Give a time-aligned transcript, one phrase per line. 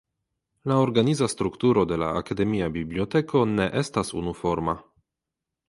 [0.69, 4.79] La organiza strukturo de la akademia biblioteko ne estas unuforma.